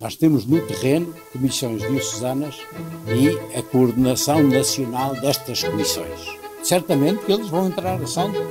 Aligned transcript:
Nós 0.00 0.16
temos 0.16 0.46
no 0.46 0.58
terreno 0.62 1.14
comissões 1.30 1.82
diocesanas 1.82 2.56
e 3.06 3.58
a 3.58 3.62
coordenação 3.62 4.42
nacional 4.42 5.14
destas 5.20 5.62
comissões. 5.62 6.18
Certamente 6.62 7.22
que 7.26 7.32
eles 7.32 7.48
vão 7.48 7.66
entrar 7.66 8.00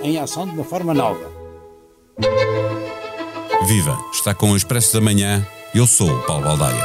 em 0.03 0.19
ação 0.19 0.45
de 0.45 0.51
uma 0.51 0.63
forma 0.63 0.93
nova. 0.93 1.27
Viva! 3.65 3.97
Está 4.13 4.35
com 4.35 4.51
o 4.51 4.55
Expresso 4.55 4.93
da 4.93 5.01
Manhã. 5.01 5.43
Eu 5.73 5.87
sou 5.87 6.11
o 6.11 6.21
Paulo 6.21 6.43
Baldaia. 6.43 6.83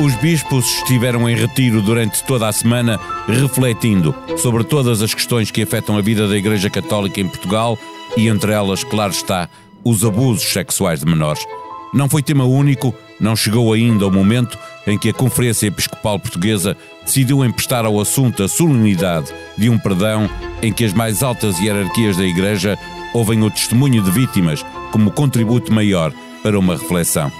Os 0.00 0.14
bispos 0.16 0.66
estiveram 0.66 1.28
em 1.28 1.34
retiro 1.34 1.82
durante 1.82 2.22
toda 2.24 2.48
a 2.48 2.52
semana, 2.52 3.00
refletindo 3.26 4.14
sobre 4.36 4.62
todas 4.62 5.02
as 5.02 5.12
questões 5.12 5.50
que 5.50 5.62
afetam 5.62 5.96
a 5.96 6.00
vida 6.00 6.28
da 6.28 6.36
Igreja 6.36 6.70
Católica 6.70 7.20
em 7.20 7.28
Portugal 7.28 7.76
e, 8.16 8.28
entre 8.28 8.52
elas, 8.52 8.84
claro 8.84 9.12
está, 9.12 9.48
os 9.84 10.04
abusos 10.04 10.52
sexuais 10.52 11.00
de 11.00 11.06
menores. 11.06 11.44
Não 11.92 12.08
foi 12.08 12.22
tema 12.22 12.44
único, 12.44 12.94
não 13.20 13.36
chegou 13.36 13.72
ainda 13.72 14.06
o 14.06 14.10
momento 14.10 14.58
em 14.86 14.98
que 14.98 15.10
a 15.10 15.14
Conferência 15.14 15.66
Episcopal 15.66 16.18
Portuguesa 16.18 16.76
decidiu 17.04 17.44
emprestar 17.44 17.84
ao 17.84 18.00
assunto 18.00 18.42
a 18.42 18.48
solenidade 18.48 19.32
de 19.58 19.68
um 19.68 19.78
perdão 19.78 20.28
em 20.62 20.72
que 20.72 20.84
as 20.84 20.92
mais 20.92 21.22
altas 21.22 21.58
hierarquias 21.60 22.16
da 22.16 22.24
Igreja 22.24 22.78
ouvem 23.12 23.42
o 23.42 23.50
testemunho 23.50 24.02
de 24.02 24.10
vítimas 24.10 24.64
como 24.90 25.10
contributo 25.10 25.72
maior 25.72 26.12
para 26.42 26.58
uma 26.58 26.76
reflexão. 26.76 27.30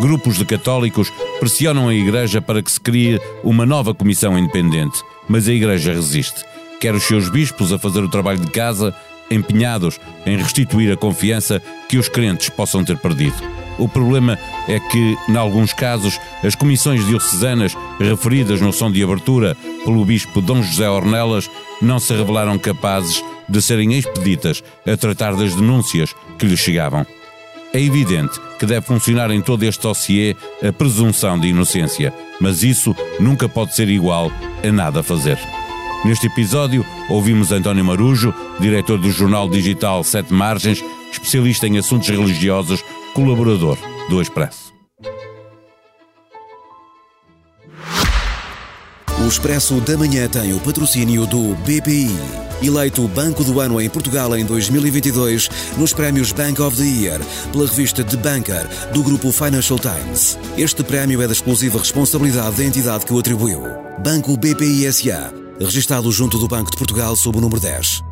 Grupos 0.00 0.38
de 0.38 0.44
católicos 0.46 1.12
pressionam 1.38 1.88
a 1.88 1.94
Igreja 1.94 2.40
para 2.40 2.62
que 2.62 2.72
se 2.72 2.80
crie 2.80 3.20
uma 3.44 3.66
nova 3.66 3.94
comissão 3.94 4.38
independente, 4.38 5.02
mas 5.28 5.46
a 5.48 5.52
Igreja 5.52 5.92
resiste. 5.92 6.44
Quer 6.80 6.94
os 6.94 7.04
seus 7.04 7.28
bispos 7.28 7.72
a 7.72 7.78
fazer 7.78 8.02
o 8.02 8.08
trabalho 8.08 8.40
de 8.40 8.50
casa, 8.50 8.94
empenhados 9.32 9.98
em 10.26 10.36
restituir 10.36 10.92
a 10.92 10.96
confiança 10.96 11.60
que 11.88 11.98
os 11.98 12.08
crentes 12.08 12.48
possam 12.48 12.84
ter 12.84 12.96
perdido. 12.96 13.36
O 13.78 13.88
problema 13.88 14.38
é 14.68 14.78
que, 14.78 15.16
em 15.28 15.36
alguns 15.36 15.72
casos, 15.72 16.18
as 16.44 16.54
comissões 16.54 17.04
diocesanas 17.06 17.76
referidas 17.98 18.60
no 18.60 18.72
som 18.72 18.90
de 18.90 19.02
abertura 19.02 19.56
pelo 19.84 20.04
bispo 20.04 20.40
Dom 20.40 20.62
José 20.62 20.88
Ornelas 20.88 21.50
não 21.80 21.98
se 21.98 22.12
revelaram 22.14 22.58
capazes 22.58 23.22
de 23.48 23.60
serem 23.60 23.94
expeditas 23.94 24.62
a 24.86 24.96
tratar 24.96 25.34
das 25.34 25.54
denúncias 25.54 26.14
que 26.38 26.46
lhes 26.46 26.60
chegavam. 26.60 27.06
É 27.72 27.80
evidente 27.80 28.38
que 28.58 28.66
deve 28.66 28.86
funcionar 28.86 29.30
em 29.30 29.40
todo 29.40 29.62
este 29.62 29.82
dossiê 29.82 30.36
a 30.62 30.72
presunção 30.72 31.38
de 31.38 31.48
inocência, 31.48 32.12
mas 32.38 32.62
isso 32.62 32.94
nunca 33.18 33.48
pode 33.48 33.74
ser 33.74 33.88
igual 33.88 34.30
a 34.62 34.70
nada 34.70 35.02
fazer. 35.02 35.38
Neste 36.04 36.26
episódio, 36.26 36.84
ouvimos 37.08 37.52
António 37.52 37.84
Marujo, 37.84 38.34
diretor 38.58 38.98
do 38.98 39.10
jornal 39.10 39.48
digital 39.48 40.02
Sete 40.02 40.32
Margens, 40.32 40.82
especialista 41.12 41.68
em 41.68 41.78
assuntos 41.78 42.08
religiosos, 42.08 42.84
colaborador 43.14 43.78
do 44.10 44.20
Expresso. 44.20 44.72
O 49.24 49.28
Expresso 49.28 49.80
da 49.80 49.96
Manhã 49.96 50.28
tem 50.28 50.52
o 50.52 50.58
patrocínio 50.58 51.24
do 51.24 51.54
BPI. 51.64 52.10
Eleito 52.60 53.06
Banco 53.08 53.44
do 53.44 53.60
Ano 53.60 53.80
em 53.80 53.88
Portugal 53.88 54.36
em 54.36 54.44
2022 54.44 55.48
nos 55.76 55.92
prémios 55.92 56.32
Bank 56.32 56.60
of 56.60 56.76
the 56.76 56.82
Year 56.82 57.20
pela 57.52 57.66
revista 57.66 58.02
The 58.02 58.16
Banker 58.16 58.66
do 58.92 59.04
grupo 59.04 59.30
Financial 59.30 59.78
Times. 59.78 60.36
Este 60.58 60.82
prémio 60.82 61.22
é 61.22 61.26
da 61.26 61.32
exclusiva 61.32 61.78
responsabilidade 61.78 62.56
da 62.56 62.64
entidade 62.64 63.06
que 63.06 63.12
o 63.12 63.18
atribuiu. 63.18 63.62
Banco 64.02 64.36
BPI 64.36 64.92
SA, 64.92 65.41
registado 65.64 66.10
junto 66.12 66.38
do 66.38 66.48
Banco 66.48 66.70
de 66.70 66.76
Portugal 66.76 67.16
sob 67.16 67.38
o 67.38 67.40
número 67.40 67.60
10. 67.60 68.02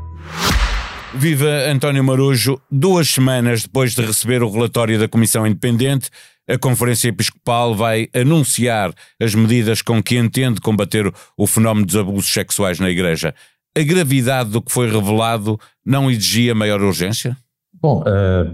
Viva 1.15 1.51
António 1.69 2.05
Marujo, 2.05 2.61
duas 2.71 3.09
semanas 3.09 3.63
depois 3.63 3.95
de 3.95 4.03
receber 4.03 4.43
o 4.43 4.51
relatório 4.51 4.99
da 4.99 5.09
Comissão 5.09 5.47
Independente, 5.47 6.09
a 6.49 6.59
Conferência 6.59 7.09
Episcopal 7.09 7.75
vai 7.75 8.09
anunciar 8.15 8.93
as 9.21 9.35
medidas 9.35 9.83
com 9.83 10.03
que 10.03 10.17
entende 10.17 10.61
combater 10.61 11.13
o 11.37 11.47
fenómeno 11.47 11.87
dos 11.87 11.97
abusos 11.97 12.33
sexuais 12.33 12.81
na 12.81 12.91
Igreja. 12.91 13.35
A 13.77 13.83
gravidade 13.83 14.51
do 14.51 14.61
que 14.61 14.73
foi 14.73 14.91
revelado 14.91 15.59
não 15.85 16.11
exigia 16.11 16.55
maior 16.55 16.81
urgência? 16.81 17.37
Bom, 17.81 18.03
eh, 18.07 18.45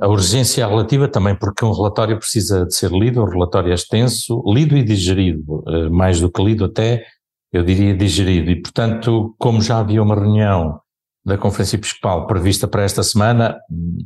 a 0.00 0.08
urgência 0.08 0.62
é 0.62 0.66
relativa 0.66 1.08
também 1.08 1.34
porque 1.34 1.64
um 1.64 1.72
relatório 1.72 2.18
precisa 2.18 2.66
de 2.66 2.74
ser 2.74 2.90
lido, 2.90 3.22
um 3.22 3.28
relatório 3.28 3.70
é 3.70 3.74
extenso, 3.74 4.42
lido 4.46 4.76
e 4.76 4.82
digerido, 4.82 5.64
eh, 5.68 5.88
mais 5.88 6.20
do 6.20 6.30
que 6.30 6.42
lido 6.42 6.64
até, 6.64 7.06
eu 7.52 7.62
diria 7.62 7.96
digerido, 7.96 8.50
e 8.50 8.60
portanto, 8.60 9.34
como 9.38 9.60
já 9.60 9.78
havia 9.78 10.02
uma 10.02 10.14
reunião 10.14 10.80
da 11.24 11.36
Conferência 11.36 11.76
Episcopal 11.76 12.26
prevista 12.26 12.66
para 12.66 12.82
esta 12.82 13.02
semana, 13.02 13.58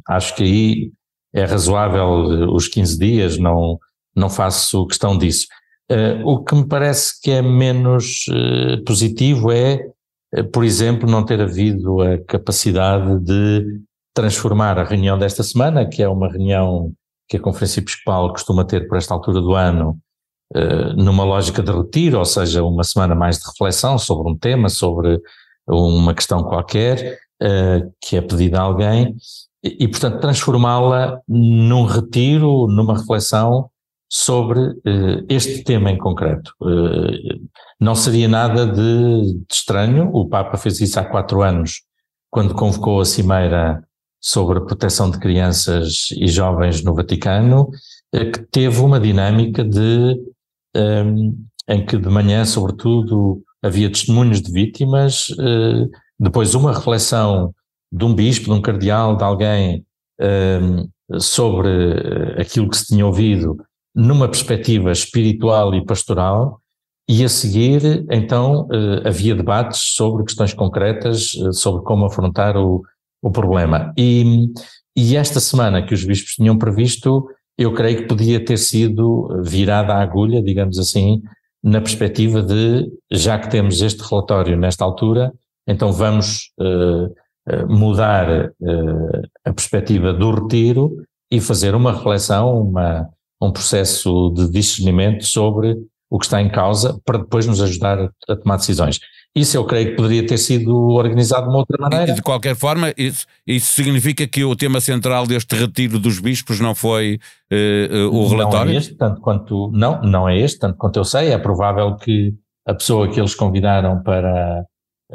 acho 0.08 0.34
que 0.34 0.42
aí 0.42 0.92
é 1.32 1.44
razoável 1.44 2.32
eh, 2.32 2.46
os 2.46 2.68
15 2.68 2.98
dias, 2.98 3.38
não, 3.38 3.78
não 4.14 4.28
faço 4.28 4.86
questão 4.86 5.16
disso. 5.16 5.46
Uh, 5.90 6.26
o 6.26 6.42
que 6.42 6.54
me 6.54 6.66
parece 6.66 7.20
que 7.20 7.30
é 7.30 7.42
menos 7.42 8.24
uh, 8.28 8.82
positivo 8.84 9.50
é, 9.50 9.84
uh, 10.36 10.44
por 10.50 10.64
exemplo, 10.64 11.10
não 11.10 11.24
ter 11.24 11.40
havido 11.40 12.00
a 12.00 12.18
capacidade 12.24 13.18
de 13.20 13.80
transformar 14.14 14.78
a 14.78 14.84
reunião 14.84 15.18
desta 15.18 15.42
semana, 15.42 15.86
que 15.86 16.02
é 16.02 16.08
uma 16.08 16.30
reunião 16.30 16.92
que 17.28 17.36
a 17.36 17.40
Conferência 17.40 17.80
Episcopal 17.80 18.30
costuma 18.30 18.64
ter 18.64 18.86
por 18.86 18.96
esta 18.96 19.12
altura 19.12 19.40
do 19.40 19.54
ano, 19.54 19.98
numa 20.96 21.24
lógica 21.24 21.62
de 21.62 21.72
retiro, 21.72 22.18
ou 22.18 22.24
seja, 22.24 22.62
uma 22.62 22.84
semana 22.84 23.14
mais 23.14 23.38
de 23.38 23.46
reflexão 23.46 23.98
sobre 23.98 24.30
um 24.30 24.36
tema, 24.36 24.68
sobre 24.68 25.20
uma 25.66 26.14
questão 26.14 26.42
qualquer, 26.42 27.18
que 28.00 28.16
é 28.16 28.20
pedida 28.20 28.60
a 28.60 28.62
alguém, 28.62 29.16
e, 29.62 29.86
portanto, 29.86 30.20
transformá-la 30.20 31.20
num 31.28 31.84
retiro, 31.84 32.66
numa 32.66 32.98
reflexão 32.98 33.70
sobre 34.10 34.60
uh, 34.60 35.24
este 35.28 35.62
tema 35.62 35.90
em 35.90 35.96
concreto. 35.96 36.52
Não 37.80 37.94
seria 37.94 38.28
nada 38.28 38.66
de, 38.66 39.38
de, 39.38 39.46
estranho, 39.50 40.10
o 40.12 40.28
Papa 40.28 40.56
fez 40.58 40.80
isso 40.80 41.00
há 41.00 41.04
quatro 41.04 41.42
anos, 41.42 41.82
quando 42.30 42.54
convocou 42.54 43.00
a 43.00 43.04
Cimeira 43.04 43.82
sobre 44.20 44.58
a 44.58 44.62
proteção 44.62 45.10
de 45.10 45.18
crianças 45.18 46.08
e 46.16 46.28
jovens 46.28 46.82
no 46.84 46.94
Vaticano, 46.94 47.70
que 48.12 48.42
teve 48.50 48.80
uma 48.80 49.00
dinâmica 49.00 49.64
de, 49.64 50.20
em 50.74 51.86
que 51.86 51.96
de 51.96 52.08
manhã, 52.08 52.44
sobretudo, 52.44 53.42
havia 53.62 53.90
testemunhos 53.90 54.40
de 54.40 54.50
vítimas, 54.52 55.28
depois 56.18 56.54
uma 56.54 56.72
reflexão 56.72 57.54
de 57.90 58.04
um 58.04 58.14
bispo, 58.14 58.46
de 58.46 58.52
um 58.52 58.62
cardeal, 58.62 59.16
de 59.16 59.24
alguém 59.24 59.84
um, 60.20 60.88
sobre 61.20 61.68
aquilo 62.40 62.68
que 62.70 62.76
se 62.76 62.86
tinha 62.86 63.06
ouvido 63.06 63.56
numa 63.94 64.28
perspectiva 64.28 64.90
espiritual 64.90 65.74
e 65.74 65.84
pastoral, 65.84 66.60
e 67.08 67.24
a 67.24 67.28
seguir, 67.28 68.06
então, 68.10 68.62
uh, 68.66 69.06
havia 69.06 69.34
debates 69.34 69.80
sobre 69.94 70.24
questões 70.24 70.54
concretas, 70.54 71.34
uh, 71.34 71.52
sobre 71.52 71.82
como 71.84 72.06
afrontar 72.06 72.56
o, 72.56 72.82
o 73.20 73.30
problema. 73.30 73.92
E, 73.98 74.46
e 74.96 75.16
esta 75.16 75.40
semana 75.40 75.84
que 75.84 75.92
os 75.92 76.04
bispos 76.04 76.36
tinham 76.36 76.56
previsto, 76.56 77.26
eu 77.56 77.72
creio 77.74 77.98
que 77.98 78.08
podia 78.08 78.44
ter 78.44 78.56
sido 78.56 79.28
virada 79.42 79.94
a 79.94 80.02
agulha, 80.02 80.42
digamos 80.42 80.78
assim, 80.78 81.22
na 81.62 81.80
perspectiva 81.80 82.42
de, 82.42 82.90
já 83.10 83.38
que 83.38 83.50
temos 83.50 83.80
este 83.80 84.02
relatório 84.02 84.56
nesta 84.56 84.84
altura, 84.84 85.32
então 85.66 85.92
vamos 85.92 86.50
uh, 86.58 87.12
eh, 87.48 87.64
mudar 87.66 88.50
uh, 88.60 89.22
a 89.44 89.52
perspectiva 89.52 90.12
do 90.12 90.32
retiro 90.32 90.96
e 91.30 91.40
fazer 91.40 91.74
uma 91.74 91.92
reflexão, 91.92 92.60
uma, 92.60 93.08
um 93.40 93.52
processo 93.52 94.30
de 94.30 94.50
discernimento 94.50 95.24
sobre 95.24 95.76
o 96.10 96.18
que 96.18 96.24
está 96.24 96.42
em 96.42 96.50
causa 96.50 97.00
para 97.04 97.18
depois 97.18 97.46
nos 97.46 97.60
ajudar 97.60 97.98
a, 97.98 98.10
a 98.28 98.36
tomar 98.36 98.56
decisões. 98.56 98.98
Isso 99.34 99.56
eu 99.56 99.64
creio 99.64 99.90
que 99.90 99.96
poderia 99.96 100.26
ter 100.26 100.36
sido 100.36 100.76
organizado 100.90 101.44
de 101.44 101.48
uma 101.48 101.58
outra 101.60 101.78
maneira. 101.80 102.12
E 102.12 102.14
de 102.14 102.20
qualquer 102.20 102.54
forma, 102.54 102.92
isso, 102.98 103.26
isso 103.46 103.72
significa 103.72 104.26
que 104.26 104.44
o 104.44 104.54
tema 104.54 104.78
central 104.78 105.26
deste 105.26 105.56
retiro 105.56 105.98
dos 105.98 106.18
bispos 106.18 106.60
não 106.60 106.74
foi 106.74 107.18
uh, 107.50 108.10
uh, 108.10 108.14
o 108.14 108.28
relatório? 108.28 108.72
Não 108.72 108.74
é 108.74 108.76
este, 108.76 108.94
tanto 108.94 109.20
quanto, 109.22 109.70
não, 109.72 110.02
não 110.02 110.28
é 110.28 110.38
este, 110.38 110.58
tanto 110.58 110.76
quanto 110.76 110.98
eu 110.98 111.04
sei, 111.04 111.30
é 111.30 111.38
provável 111.38 111.96
que 111.96 112.34
a 112.66 112.74
pessoa 112.74 113.08
que 113.08 113.18
eles 113.18 113.34
convidaram 113.34 114.02
para 114.02 114.64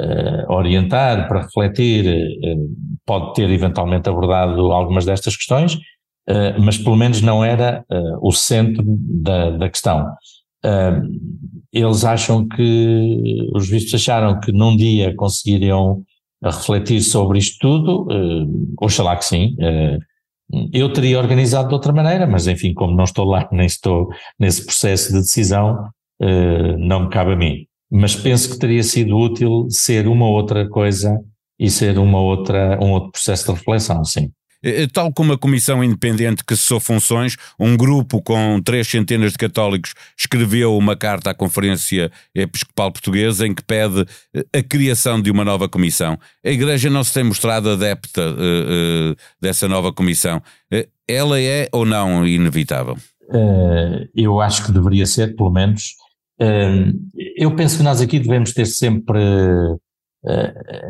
uh, 0.00 0.52
orientar, 0.52 1.28
para 1.28 1.42
refletir, 1.42 2.26
pode 3.06 3.34
ter 3.34 3.48
eventualmente 3.48 4.08
abordado 4.08 4.72
algumas 4.72 5.04
destas 5.04 5.36
questões, 5.36 5.78
mas 6.60 6.76
pelo 6.76 6.94
menos 6.94 7.22
não 7.22 7.42
era 7.42 7.82
o 8.20 8.30
centro 8.32 8.84
da, 8.86 9.48
da 9.52 9.70
questão. 9.70 10.04
Eles 11.72 12.04
acham 12.04 12.46
que, 12.48 13.48
os 13.54 13.68
vistos 13.68 13.94
acharam 13.94 14.40
que 14.40 14.52
num 14.52 14.76
dia 14.76 15.14
conseguiriam 15.14 16.02
refletir 16.42 17.00
sobre 17.02 17.38
isto 17.38 17.58
tudo, 17.60 18.02
uh, 18.04 18.74
oxalá 18.80 19.16
que 19.16 19.24
sim. 19.24 19.56
eu 20.72 20.92
teria 20.92 21.18
organizado 21.18 21.68
de 21.68 21.74
outra 21.74 21.92
maneira, 21.92 22.26
mas 22.26 22.46
enfim, 22.46 22.72
como 22.72 22.96
não 22.96 23.04
estou 23.04 23.24
lá, 23.24 23.48
nem 23.52 23.66
estou 23.66 24.08
nesse 24.38 24.64
processo 24.64 25.12
de 25.12 25.20
decisão, 25.20 25.88
não 26.78 27.04
me 27.04 27.08
cabe 27.10 27.32
a 27.32 27.36
mim 27.36 27.68
mas 27.90 28.14
penso 28.14 28.50
que 28.50 28.58
teria 28.58 28.82
sido 28.82 29.16
útil 29.16 29.66
ser 29.70 30.06
uma 30.06 30.28
outra 30.28 30.68
coisa 30.68 31.18
e 31.58 31.70
ser 31.70 31.98
uma 31.98 32.20
outra, 32.20 32.78
um 32.82 32.92
outro 32.92 33.12
processo 33.12 33.46
de 33.46 33.58
reflexão, 33.58 34.04
sim. 34.04 34.30
Eh, 34.62 34.82
eh, 34.82 34.86
tal 34.92 35.12
como 35.12 35.32
a 35.32 35.38
Comissão 35.38 35.82
Independente 35.84 36.44
que 36.44 36.56
cessou 36.56 36.80
funções, 36.80 37.36
um 37.58 37.76
grupo 37.76 38.20
com 38.22 38.60
três 38.60 38.88
centenas 38.88 39.32
de 39.32 39.38
católicos 39.38 39.94
escreveu 40.18 40.76
uma 40.76 40.96
carta 40.96 41.30
à 41.30 41.34
Conferência 41.34 42.10
Episcopal 42.34 42.92
Portuguesa 42.92 43.46
em 43.46 43.54
que 43.54 43.62
pede 43.62 44.04
eh, 44.34 44.58
a 44.58 44.62
criação 44.62 45.20
de 45.20 45.30
uma 45.30 45.44
nova 45.44 45.68
comissão. 45.68 46.18
A 46.44 46.50
Igreja 46.50 46.90
não 46.90 47.04
se 47.04 47.14
tem 47.14 47.24
mostrado 47.24 47.70
adepta 47.70 48.22
uh, 48.22 49.12
uh, 49.12 49.16
dessa 49.40 49.68
nova 49.68 49.92
comissão. 49.92 50.38
Uh, 50.72 50.86
ela 51.06 51.40
é 51.40 51.68
ou 51.72 51.84
não 51.84 52.26
inevitável? 52.26 52.96
eu 54.16 54.40
acho 54.40 54.64
que 54.64 54.72
deveria 54.72 55.04
ser, 55.04 55.36
pelo 55.36 55.50
menos. 55.50 55.96
eu 57.36 57.54
penso 57.54 57.76
que 57.76 57.82
nós 57.82 58.00
aqui 58.00 58.18
devemos 58.18 58.54
ter 58.54 58.64
sempre 58.64 59.20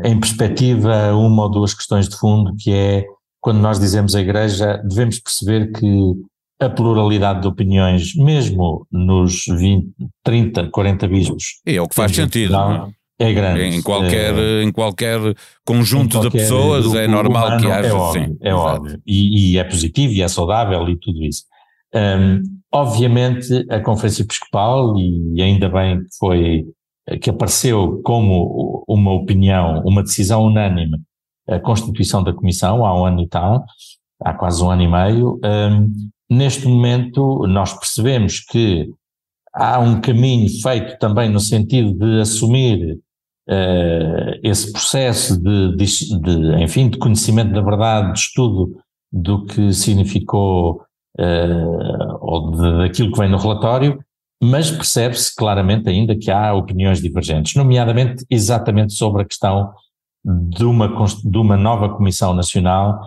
em 0.04 0.20
perspectiva 0.20 1.12
uma 1.14 1.44
ou 1.44 1.50
duas 1.50 1.74
questões 1.74 2.08
de 2.08 2.16
fundo, 2.16 2.54
que 2.56 2.72
é 2.72 3.04
quando 3.40 3.58
nós 3.60 3.78
dizemos 3.78 4.14
a 4.14 4.20
Igreja, 4.20 4.82
devemos 4.84 5.20
perceber 5.20 5.72
que 5.72 6.14
a 6.60 6.68
pluralidade 6.68 7.42
de 7.42 7.46
opiniões, 7.46 8.14
mesmo 8.16 8.86
nos 8.90 9.44
20, 9.46 9.88
30, 10.24 10.70
40 10.70 11.08
bispos. 11.08 11.44
É 11.64 11.80
o 11.80 11.86
que 11.86 11.94
faz 11.94 12.14
sentido. 12.14 12.52
Não, 12.52 12.92
é? 13.18 13.28
é 13.28 13.32
grande. 13.32 13.62
Em 13.62 13.80
qualquer, 13.80 14.34
é, 14.36 14.62
em 14.62 14.72
qualquer 14.72 15.20
conjunto 15.64 16.16
em 16.16 16.20
qualquer 16.20 16.30
de 16.30 16.36
pessoas 16.36 16.94
é 16.94 17.06
normal 17.06 17.58
que 17.58 17.66
haja. 17.66 17.88
É 17.88 17.92
óbvio, 17.92 18.24
sim, 18.24 18.36
é 18.42 18.54
óbvio. 18.54 19.00
E, 19.06 19.52
e, 19.52 19.58
é 19.58 19.64
positivo 19.64 20.12
e 20.12 20.22
é 20.22 20.28
saudável 20.28 20.88
e 20.88 20.96
tudo 20.96 21.22
isso. 21.24 21.44
Um, 21.94 22.42
obviamente, 22.72 23.64
a 23.70 23.80
Conferência 23.80 24.22
Episcopal, 24.22 24.94
e 24.98 25.40
ainda 25.40 25.68
bem 25.68 26.00
que 26.00 26.16
foi, 26.18 26.64
que 27.22 27.30
apareceu 27.30 28.02
como 28.04 28.84
uma 28.88 29.12
opinião, 29.12 29.80
uma 29.86 30.02
decisão 30.02 30.42
unânime 30.42 30.98
a 31.48 31.58
constituição 31.58 32.22
da 32.22 32.32
Comissão 32.32 32.84
há 32.84 33.00
um 33.00 33.04
ano 33.04 33.22
e 33.22 33.28
tal, 33.28 33.64
há 34.22 34.34
quase 34.34 34.62
um 34.62 34.70
ano 34.70 34.82
e 34.82 34.88
meio. 34.88 35.40
Um, 35.44 35.92
neste 36.30 36.66
momento, 36.66 37.46
nós 37.46 37.72
percebemos 37.72 38.40
que 38.40 38.90
há 39.54 39.78
um 39.78 40.00
caminho 40.00 40.48
feito 40.62 40.98
também 40.98 41.30
no 41.30 41.40
sentido 41.40 41.92
de 41.94 42.20
assumir 42.20 42.98
uh, 43.48 44.40
esse 44.42 44.72
processo 44.72 45.40
de, 45.40 45.76
de, 45.76 46.20
de, 46.20 46.62
enfim, 46.62 46.90
de 46.90 46.98
conhecimento 46.98 47.52
da 47.52 47.62
verdade, 47.62 48.12
de 48.12 48.18
estudo 48.18 48.76
do 49.10 49.46
que 49.46 49.72
significou 49.72 50.82
uh, 51.18 52.18
ou 52.20 52.50
de, 52.52 52.78
daquilo 52.78 53.10
que 53.10 53.18
vem 53.18 53.30
no 53.30 53.38
relatório, 53.38 53.98
mas 54.40 54.70
percebe-se 54.70 55.34
claramente 55.34 55.88
ainda 55.88 56.16
que 56.16 56.30
há 56.30 56.54
opiniões 56.54 57.00
divergentes, 57.00 57.54
nomeadamente 57.54 58.24
exatamente 58.30 58.92
sobre 58.92 59.22
a 59.22 59.24
questão 59.24 59.72
de 60.28 60.64
uma, 60.64 60.88
de 61.24 61.38
uma 61.38 61.56
nova 61.56 61.88
Comissão 61.88 62.34
Nacional, 62.34 63.00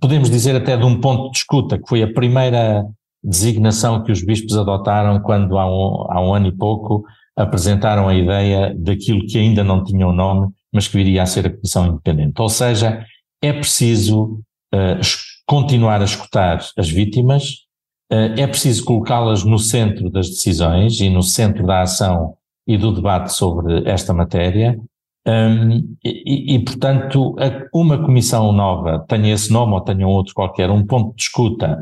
podemos 0.00 0.30
dizer 0.30 0.54
até 0.54 0.76
de 0.76 0.84
um 0.84 1.00
ponto 1.00 1.30
de 1.32 1.38
escuta, 1.38 1.78
que 1.78 1.88
foi 1.88 2.02
a 2.02 2.12
primeira 2.12 2.84
designação 3.24 4.02
que 4.02 4.12
os 4.12 4.22
bispos 4.22 4.56
adotaram 4.56 5.20
quando 5.20 5.58
há 5.58 5.66
um, 5.66 6.06
há 6.10 6.20
um 6.20 6.34
ano 6.34 6.48
e 6.48 6.52
pouco 6.52 7.04
apresentaram 7.36 8.08
a 8.08 8.14
ideia 8.14 8.74
daquilo 8.76 9.26
que 9.26 9.38
ainda 9.38 9.64
não 9.64 9.82
tinha 9.82 10.06
o 10.06 10.10
um 10.10 10.14
nome, 10.14 10.52
mas 10.72 10.86
que 10.86 10.96
viria 10.96 11.22
a 11.22 11.26
ser 11.26 11.46
a 11.46 11.50
Comissão 11.50 11.86
Independente. 11.86 12.40
Ou 12.40 12.48
seja, 12.48 13.04
é 13.42 13.52
preciso 13.52 14.40
uh, 14.74 15.00
continuar 15.46 16.00
a 16.02 16.04
escutar 16.04 16.60
as 16.76 16.88
vítimas, 16.90 17.64
uh, 18.12 18.38
é 18.38 18.46
preciso 18.46 18.84
colocá-las 18.84 19.44
no 19.44 19.58
centro 19.58 20.10
das 20.10 20.28
decisões 20.28 21.00
e 21.00 21.08
no 21.08 21.22
centro 21.22 21.66
da 21.66 21.82
ação 21.82 22.34
e 22.66 22.76
do 22.76 22.92
debate 22.92 23.32
sobre 23.32 23.88
esta 23.88 24.12
matéria, 24.12 24.78
um, 25.26 25.96
e, 26.04 26.56
e, 26.56 26.64
portanto, 26.64 27.36
uma 27.72 28.04
comissão 28.04 28.52
nova, 28.52 29.04
tenha 29.08 29.32
esse 29.32 29.52
nome 29.52 29.74
ou 29.74 29.80
tenha 29.80 30.06
outro 30.06 30.34
qualquer, 30.34 30.68
um 30.68 30.84
ponto 30.84 31.14
de 31.14 31.22
escuta, 31.22 31.80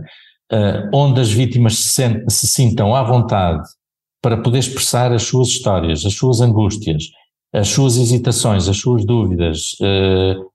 uh, 0.52 0.90
onde 0.92 1.20
as 1.20 1.32
vítimas 1.32 1.78
se, 1.78 2.24
se, 2.28 2.46
sintam 2.46 2.94
à 2.94 3.02
vontade 3.02 3.66
para 4.20 4.36
poder 4.36 4.58
expressar 4.58 5.10
as 5.12 5.22
suas 5.22 5.48
histórias, 5.48 6.04
as 6.04 6.12
suas 6.12 6.42
angústias, 6.42 7.04
as 7.52 7.68
suas 7.68 7.96
hesitações, 7.96 8.68
as 8.68 8.76
suas 8.76 9.06
dúvidas. 9.06 9.72
Uh, 9.80 10.50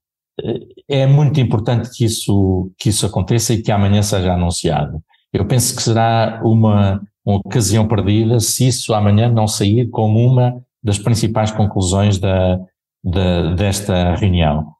é 0.87 1.07
muito 1.07 1.39
importante 1.39 1.89
que 1.91 2.05
isso, 2.05 2.71
que 2.77 2.89
isso 2.89 3.05
aconteça 3.05 3.53
e 3.53 3.63
que 3.63 3.71
amanhã 3.71 4.03
seja 4.03 4.33
anunciado. 4.33 5.01
Eu 5.33 5.45
penso 5.47 5.75
que 5.75 5.81
será 5.81 6.41
uma, 6.43 7.01
uma 7.25 7.37
ocasião 7.37 7.87
perdida 7.87 8.39
se 8.39 8.67
isso 8.67 8.93
amanhã 8.93 9.27
não 9.29 9.47
sair 9.47 9.89
como 9.89 10.19
uma 10.19 10.61
das 10.83 10.99
principais 10.99 11.51
conclusões 11.51 12.19
da, 12.19 12.59
de, 13.05 13.55
desta 13.55 14.15
reunião. 14.15 14.73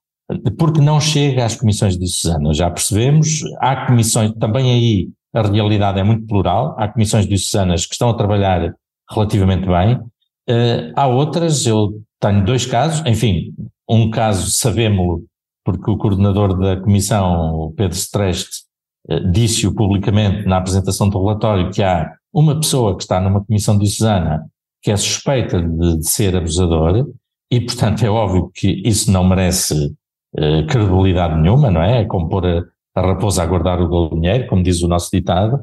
Porque 0.58 0.82
não 0.82 1.00
chega 1.00 1.46
às 1.46 1.56
comissões 1.56 1.98
de 1.98 2.08
Susana, 2.08 2.52
já 2.54 2.70
percebemos, 2.72 3.42
há 3.60 3.86
comissões, 3.86 4.34
também 4.40 4.72
aí 4.72 5.10
a 5.34 5.44
realidade 5.44 6.00
é 6.00 6.04
muito 6.04 6.26
plural, 6.26 6.76
há 6.80 6.88
comissões 6.88 7.28
de 7.28 7.38
Susanas 7.38 7.86
que 7.86 7.94
estão 7.94 8.10
a 8.10 8.16
trabalhar 8.16 8.74
relativamente 9.12 9.68
bem, 9.68 9.96
uh, 9.96 10.94
há 10.96 11.06
outras, 11.06 11.68
eu 11.68 12.02
tenho 12.20 12.44
dois 12.44 12.66
casos, 12.66 13.06
enfim, 13.06 13.54
um 13.88 14.10
caso 14.10 14.50
sabemos 14.50 15.22
porque 15.64 15.90
o 15.90 15.98
coordenador 15.98 16.58
da 16.58 16.78
comissão, 16.80 17.74
Pedro 17.78 17.96
Streste, 17.96 18.64
uh, 19.10 19.32
disse-o 19.32 19.76
publicamente 19.76 20.48
na 20.48 20.58
apresentação 20.58 21.08
do 21.08 21.22
relatório 21.22 21.70
que 21.70 21.84
há 21.84 22.12
uma 22.34 22.56
pessoa 22.56 22.96
que 22.96 23.04
está 23.04 23.22
numa 23.22 23.46
comissão 23.46 23.78
de 23.78 23.88
Susana 23.88 24.44
que 24.82 24.92
é 24.92 24.98
suspeita 24.98 25.62
de, 25.62 25.98
de 25.98 26.10
ser 26.10 26.36
abusador, 26.36 27.08
e, 27.52 27.62
portanto, 27.62 28.04
é 28.04 28.10
óbvio 28.10 28.52
que 28.54 28.82
isso 28.86 29.12
não 29.12 29.24
merece 29.24 29.94
uh, 30.38 30.66
credibilidade 30.68 31.40
nenhuma, 31.40 31.70
não 31.70 31.82
é? 31.82 32.02
É 32.02 32.06
como 32.06 32.30
pôr 32.30 32.46
a, 32.46 32.64
a 32.96 33.02
raposa 33.02 33.44
a 33.44 33.46
guardar 33.46 33.82
o 33.82 34.10
galinheiro, 34.10 34.48
como 34.48 34.64
diz 34.64 34.82
o 34.82 34.88
nosso 34.88 35.10
ditado. 35.12 35.60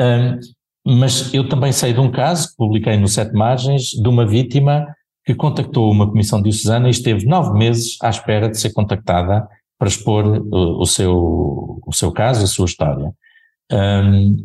Um, 0.00 0.38
mas 0.86 1.32
eu 1.32 1.48
também 1.48 1.72
sei 1.72 1.92
de 1.92 2.00
um 2.00 2.10
caso 2.10 2.50
que 2.50 2.56
publiquei 2.56 2.96
no 2.96 3.08
Sete 3.08 3.32
Margens 3.32 3.90
de 3.90 4.08
uma 4.08 4.26
vítima 4.26 4.86
que 5.24 5.34
contactou 5.34 5.90
uma 5.90 6.06
comissão 6.06 6.42
diocesana 6.42 6.88
e 6.88 6.90
esteve 6.90 7.24
nove 7.26 7.56
meses 7.58 7.96
à 8.02 8.10
espera 8.10 8.48
de 8.48 8.60
ser 8.60 8.72
contactada 8.72 9.48
para 9.78 9.88
expor 9.88 10.26
o, 10.26 10.82
o 10.82 10.86
seu, 10.86 11.80
o 11.86 11.92
seu 11.92 12.12
caso, 12.12 12.44
a 12.44 12.46
sua 12.46 12.66
história. 12.66 13.10
Um, 13.72 14.36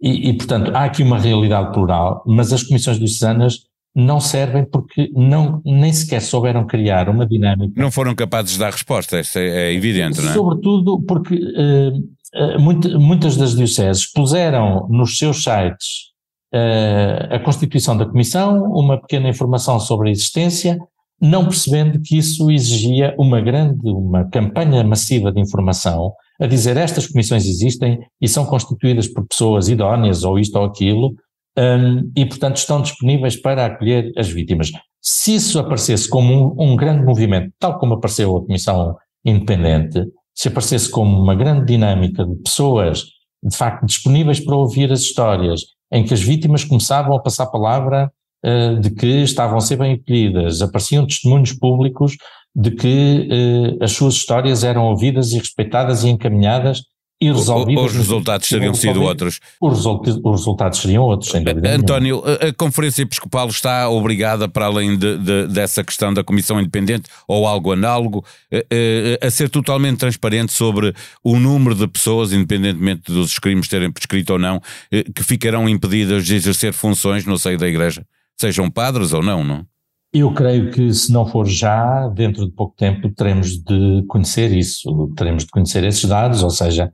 e, 0.00 0.30
e, 0.30 0.36
portanto, 0.36 0.74
há 0.74 0.84
aqui 0.84 1.02
uma 1.02 1.18
realidade 1.18 1.72
plural, 1.72 2.22
mas 2.26 2.52
as 2.52 2.62
comissões 2.62 2.98
diocesanas 2.98 3.66
não 3.94 4.18
servem 4.18 4.64
porque 4.64 5.10
não, 5.14 5.62
nem 5.64 5.92
sequer 5.92 6.20
souberam 6.20 6.66
criar 6.66 7.08
uma 7.08 7.26
dinâmica. 7.26 7.80
Não 7.80 7.90
foram 7.90 8.14
capazes 8.14 8.54
de 8.54 8.58
dar 8.58 8.72
resposta, 8.72 9.20
isso 9.20 9.38
é, 9.38 9.68
é 9.68 9.72
evidente, 9.72 10.20
não 10.20 10.30
é? 10.30 10.32
Sobretudo 10.32 11.00
porque 11.02 11.34
uh, 11.36 12.60
muito, 12.60 12.98
muitas 12.98 13.36
das 13.36 13.54
dioceses 13.54 14.10
puseram 14.10 14.88
nos 14.90 15.16
seus 15.16 15.44
sites 15.44 16.12
uh, 16.52 17.34
a 17.34 17.38
constituição 17.38 17.96
da 17.96 18.04
comissão, 18.04 18.64
uma 18.64 19.00
pequena 19.00 19.28
informação 19.28 19.78
sobre 19.78 20.08
a 20.08 20.12
existência, 20.12 20.78
não 21.20 21.44
percebendo 21.44 22.00
que 22.02 22.18
isso 22.18 22.50
exigia 22.50 23.14
uma 23.16 23.40
grande, 23.40 23.88
uma 23.88 24.28
campanha 24.28 24.82
massiva 24.82 25.30
de 25.30 25.40
informação 25.40 26.12
a 26.40 26.46
dizer 26.46 26.76
estas 26.76 27.06
comissões 27.06 27.46
existem 27.46 28.00
e 28.20 28.28
são 28.28 28.44
constituídas 28.44 29.06
por 29.06 29.24
pessoas 29.26 29.68
idóneas 29.68 30.24
ou 30.24 30.38
isto 30.38 30.56
ou 30.58 30.64
aquilo, 30.64 31.14
um, 31.58 32.10
e, 32.16 32.26
portanto, 32.26 32.56
estão 32.56 32.82
disponíveis 32.82 33.36
para 33.36 33.66
acolher 33.66 34.12
as 34.16 34.28
vítimas. 34.28 34.72
Se 35.00 35.34
isso 35.34 35.58
aparecesse 35.58 36.08
como 36.08 36.54
um, 36.58 36.72
um, 36.72 36.76
grande 36.76 37.04
movimento, 37.04 37.52
tal 37.58 37.78
como 37.78 37.94
apareceu 37.94 38.36
a 38.36 38.40
Comissão 38.40 38.96
Independente, 39.24 40.04
se 40.34 40.48
aparecesse 40.48 40.90
como 40.90 41.16
uma 41.20 41.34
grande 41.34 41.66
dinâmica 41.66 42.24
de 42.24 42.34
pessoas, 42.36 43.04
de 43.42 43.56
facto, 43.56 43.86
disponíveis 43.86 44.40
para 44.40 44.56
ouvir 44.56 44.90
as 44.90 45.00
histórias, 45.00 45.62
em 45.92 46.04
que 46.04 46.14
as 46.14 46.20
vítimas 46.20 46.64
começavam 46.64 47.14
a 47.14 47.20
passar 47.20 47.46
palavra 47.46 48.10
uh, 48.44 48.80
de 48.80 48.90
que 48.90 49.22
estavam 49.22 49.58
a 49.58 49.60
ser 49.60 49.76
bem 49.76 49.94
acolhidas, 49.94 50.60
apareciam 50.60 51.06
testemunhos 51.06 51.52
públicos 51.52 52.16
de 52.56 52.70
que 52.70 53.28
uh, 53.30 53.84
as 53.84 53.92
suas 53.92 54.14
histórias 54.14 54.64
eram 54.64 54.86
ouvidas 54.86 55.32
e 55.32 55.38
respeitadas 55.38 56.02
e 56.02 56.08
encaminhadas 56.08 56.82
resolvidas. 57.22 57.84
Os 57.84 57.92
resultados 57.92 58.48
teriam 58.48 58.74
sido 58.74 59.02
outros. 59.02 59.40
Os, 59.60 59.76
resultados, 59.76 60.20
os 60.22 60.40
resultados 60.40 60.78
seriam 60.80 61.04
outros, 61.04 61.30
sem 61.30 61.42
dúvida. 61.42 61.74
António, 61.74 62.22
a 62.26 62.52
Conferência 62.52 63.02
Episcopal 63.02 63.48
está 63.48 63.88
obrigada, 63.88 64.48
para 64.48 64.66
além 64.66 64.96
de, 64.96 65.18
de, 65.18 65.46
dessa 65.48 65.82
questão 65.82 66.12
da 66.12 66.24
Comissão 66.24 66.60
Independente 66.60 67.08
ou 67.26 67.46
algo 67.46 67.72
análogo, 67.72 68.24
a, 68.52 69.26
a, 69.26 69.30
ser 69.30 69.48
totalmente 69.48 69.98
transparente 69.98 70.52
sobre 70.52 70.94
o 71.22 71.38
número 71.38 71.74
de 71.74 71.86
pessoas, 71.86 72.32
independentemente 72.32 73.10
dos 73.10 73.38
crimes 73.38 73.68
terem 73.68 73.90
prescrito 73.90 74.34
ou 74.34 74.38
não, 74.38 74.60
eh, 74.90 75.04
que 75.14 75.22
ficarão 75.22 75.68
impedidas 75.68 76.26
de 76.26 76.34
exercer 76.34 76.72
funções 76.72 77.24
no 77.24 77.38
seio 77.38 77.58
da 77.58 77.68
Igreja, 77.68 78.04
sejam 78.38 78.70
padres 78.70 79.12
ou 79.12 79.22
não, 79.22 79.44
não? 79.44 79.66
Eu 80.14 80.32
creio 80.32 80.70
que 80.70 80.94
se 80.94 81.12
não 81.12 81.26
for 81.26 81.44
já, 81.44 82.08
dentro 82.08 82.46
de 82.46 82.52
pouco 82.52 82.76
tempo 82.76 83.12
teremos 83.12 83.58
de 83.58 84.04
conhecer 84.06 84.52
isso, 84.52 85.12
teremos 85.16 85.44
de 85.44 85.50
conhecer 85.50 85.82
esses 85.82 86.04
dados, 86.04 86.44
ou 86.44 86.50
seja, 86.50 86.92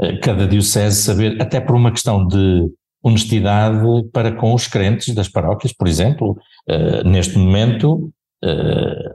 eh, 0.00 0.16
cada 0.20 0.48
diocese 0.48 1.02
saber, 1.02 1.40
até 1.40 1.60
por 1.60 1.76
uma 1.76 1.90
questão 1.92 2.26
de 2.26 2.66
honestidade 3.02 3.78
para 4.12 4.32
com 4.32 4.54
os 4.54 4.66
crentes 4.66 5.14
das 5.14 5.28
paróquias, 5.28 5.72
por 5.72 5.88
exemplo, 5.88 6.36
uh, 6.70 7.06
neste 7.06 7.36
momento 7.36 8.12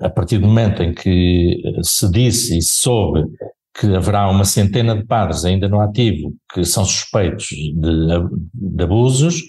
a 0.01 0.09
partir 0.09 0.37
do 0.37 0.47
momento 0.47 0.81
em 0.81 0.93
que 0.93 1.61
se 1.83 2.09
disse 2.09 2.57
e 2.57 2.61
se 2.61 2.77
soube 2.77 3.25
que 3.77 3.87
haverá 3.93 4.29
uma 4.29 4.45
centena 4.45 4.95
de 4.95 5.05
padres 5.05 5.43
ainda 5.43 5.67
no 5.67 5.81
ativo 5.81 6.33
que 6.53 6.63
são 6.63 6.85
suspeitos 6.85 7.47
de, 7.47 7.73
de 8.53 8.83
abusos, 8.83 9.41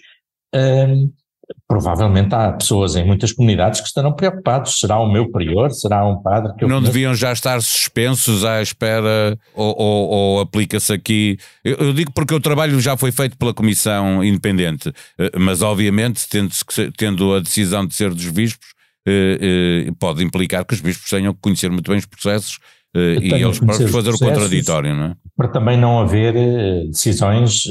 provavelmente 1.66 2.34
há 2.34 2.52
pessoas 2.52 2.96
em 2.96 3.04
muitas 3.04 3.32
comunidades 3.32 3.80
que 3.80 3.86
estarão 3.86 4.12
preocupados. 4.12 4.80
Será 4.80 4.98
o 4.98 5.10
meu 5.10 5.30
prior? 5.30 5.70
Será 5.70 6.06
um 6.06 6.22
padre 6.22 6.54
que 6.54 6.64
eu 6.64 6.68
Não 6.68 6.76
conheço? 6.76 6.92
deviam 6.92 7.14
já 7.14 7.32
estar 7.32 7.60
suspensos 7.60 8.44
à 8.44 8.62
espera 8.62 9.38
ou, 9.54 9.74
ou, 9.78 10.08
ou 10.08 10.40
aplica-se 10.40 10.92
aqui? 10.92 11.38
Eu, 11.64 11.76
eu, 11.76 11.92
digo 11.92 12.12
porque 12.12 12.34
o 12.34 12.40
trabalho 12.40 12.80
já 12.80 12.96
foi 12.96 13.12
feito 13.12 13.36
pela 13.36 13.54
Comissão 13.54 14.22
Independente, 14.24 14.92
eh, 15.18 15.30
mas 15.38 15.62
obviamente 15.62 16.28
tendo, 16.28 16.50
tendo 16.96 17.34
a 17.34 17.40
decisão 17.40 17.86
de 17.86 17.94
ser 17.94 18.14
dos 18.14 18.30
bispos, 18.30 18.68
eh, 19.06 19.86
eh, 19.88 19.92
pode 19.98 20.22
implicar 20.24 20.64
que 20.64 20.74
os 20.74 20.80
bispos 20.80 21.08
tenham 21.08 21.32
que 21.32 21.40
conhecer 21.40 21.70
muito 21.70 21.90
bem 21.90 21.98
os 21.98 22.06
processos 22.06 22.58
e 22.98 23.32
eles 23.32 23.58
próprios 23.58 23.90
fazer 23.90 24.10
o 24.10 24.18
contraditório, 24.18 24.94
não 24.94 25.04
é? 25.04 25.14
Para 25.36 25.48
também 25.48 25.78
não 25.78 26.00
haver 26.00 26.34
decisões 26.88 27.64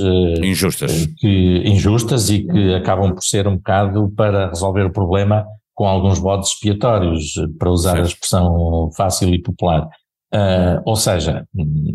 injustas. 0.44 1.08
Que, 1.18 1.64
injustas 1.66 2.30
e 2.30 2.44
que 2.44 2.76
acabam 2.76 3.14
por 3.14 3.24
ser 3.24 3.48
um 3.48 3.58
bocado 3.58 4.12
para 4.16 4.50
resolver 4.50 4.86
o 4.86 4.92
problema 4.92 5.46
com 5.78 5.88
alguns 5.88 6.18
bodes 6.18 6.50
expiatórios, 6.50 7.34
para 7.60 7.70
usar 7.70 8.00
a 8.00 8.02
expressão 8.02 8.90
fácil 8.98 9.32
e 9.34 9.40
popular. 9.40 9.88
Uh, 10.34 10.82
ou 10.86 10.96
seja, 10.96 11.48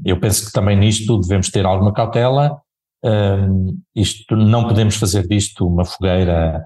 eu 0.04 0.18
penso 0.20 0.46
que 0.46 0.52
também 0.52 0.76
nisto 0.76 1.18
devemos 1.18 1.50
ter 1.50 1.66
alguma 1.66 1.92
cautela. 1.92 2.58
Uh, 3.04 3.76
isto 3.94 4.36
não 4.36 4.68
podemos 4.68 4.94
fazer 4.94 5.26
disto 5.26 5.66
uma 5.66 5.84
fogueira 5.84 6.64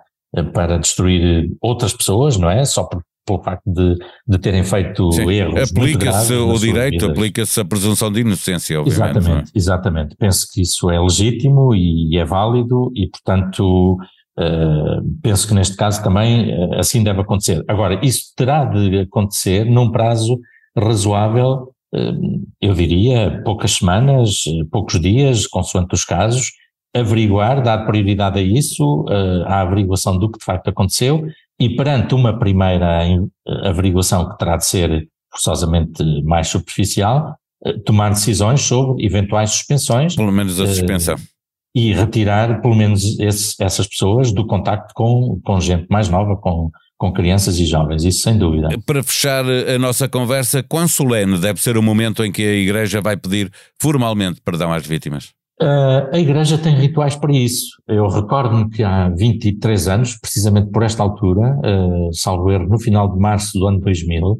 para 0.52 0.78
destruir 0.78 1.50
outras 1.60 1.94
pessoas, 1.94 2.36
não 2.36 2.50
é? 2.50 2.64
Só 2.66 2.84
por, 2.84 3.02
pelo 3.26 3.42
facto 3.42 3.64
de, 3.66 3.96
de 4.26 4.38
terem 4.38 4.62
feito 4.62 5.10
Sim, 5.10 5.30
erros. 5.30 5.70
Aplica-se 5.70 6.32
o 6.32 6.56
direito, 6.58 7.06
aplica-se 7.06 7.60
a 7.60 7.64
presunção 7.64 8.10
de 8.10 8.20
inocência, 8.20 8.80
obviamente. 8.80 9.16
É? 9.16 9.18
Exatamente, 9.18 9.48
é? 9.48 9.58
exatamente. 9.58 10.16
Penso 10.16 10.46
que 10.52 10.62
isso 10.62 10.88
é 10.90 11.00
legítimo 11.00 11.74
e 11.74 12.16
é 12.16 12.24
válido 12.24 12.92
e, 12.94 13.08
portanto, 13.08 13.94
uh, 14.38 15.18
penso 15.20 15.48
que 15.48 15.54
neste 15.54 15.76
caso 15.76 16.02
também 16.02 16.54
uh, 16.54 16.78
assim 16.78 17.02
deve 17.02 17.20
acontecer. 17.20 17.64
Agora, 17.66 17.98
isso 18.02 18.26
terá 18.36 18.64
de 18.64 19.00
acontecer 19.00 19.64
num 19.64 19.90
prazo 19.90 20.38
razoável, 20.78 21.72
uh, 21.92 22.46
eu 22.60 22.74
diria 22.74 23.42
poucas 23.44 23.72
semanas, 23.72 24.44
poucos 24.70 25.00
dias, 25.00 25.48
consoante 25.48 25.94
os 25.94 26.04
casos, 26.04 26.52
averiguar, 26.94 27.60
dar 27.60 27.84
prioridade 27.84 28.38
a 28.38 28.42
isso, 28.42 29.04
à 29.44 29.60
averiguação 29.60 30.18
do 30.18 30.30
que 30.30 30.38
de 30.38 30.44
facto 30.46 30.68
aconteceu 30.68 31.26
e 31.58 31.74
perante 31.74 32.14
uma 32.14 32.38
primeira 32.38 33.00
averiguação 33.64 34.28
que 34.28 34.38
terá 34.38 34.56
de 34.56 34.66
ser 34.66 35.08
forçosamente 35.30 36.02
mais 36.22 36.48
superficial, 36.48 37.36
eh, 37.64 37.78
tomar 37.84 38.10
decisões 38.10 38.62
sobre 38.62 39.04
eventuais 39.04 39.50
suspensões. 39.50 40.16
Pelo 40.16 40.32
menos 40.32 40.60
a 40.60 40.64
eh, 40.64 40.66
suspensão. 40.66 41.16
E 41.74 41.92
retirar 41.92 42.60
pelo 42.62 42.74
menos 42.74 43.18
esse, 43.20 43.54
essas 43.62 43.86
pessoas 43.86 44.32
do 44.32 44.46
contacto 44.46 44.94
com, 44.94 45.38
com 45.44 45.60
gente 45.60 45.86
mais 45.90 46.08
nova, 46.08 46.36
com, 46.36 46.70
com 46.96 47.12
crianças 47.12 47.58
e 47.58 47.66
jovens, 47.66 48.04
isso 48.04 48.20
sem 48.20 48.38
dúvida. 48.38 48.68
Para 48.86 49.02
fechar 49.02 49.44
a 49.44 49.78
nossa 49.78 50.08
conversa, 50.08 50.62
quão 50.62 50.88
solene 50.88 51.38
deve 51.38 51.60
ser 51.60 51.76
o 51.76 51.82
momento 51.82 52.24
em 52.24 52.32
que 52.32 52.42
a 52.42 52.54
Igreja 52.54 53.02
vai 53.02 53.16
pedir 53.16 53.50
formalmente 53.78 54.40
perdão 54.42 54.72
às 54.72 54.86
vítimas? 54.86 55.34
Uh, 55.60 56.12
a 56.12 56.18
Igreja 56.18 56.58
tem 56.58 56.74
rituais 56.74 57.16
para 57.16 57.32
isso. 57.32 57.80
Eu 57.88 58.08
recordo-me 58.08 58.68
que 58.68 58.82
há 58.82 59.08
23 59.08 59.88
anos, 59.88 60.18
precisamente 60.18 60.70
por 60.70 60.82
esta 60.82 61.02
altura, 61.02 61.58
uh, 61.58 62.12
salvo 62.12 62.50
erro, 62.50 62.68
no 62.68 62.78
final 62.78 63.10
de 63.10 63.18
março 63.18 63.58
do 63.58 63.66
ano 63.66 63.80
2000, 63.80 64.38